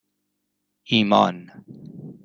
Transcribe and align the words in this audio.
ایمان 0.83 1.37